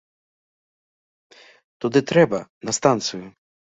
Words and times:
Туды 1.85 1.99
трэба, 2.13 2.39
на 2.71 2.79
станцыю. 2.81 3.25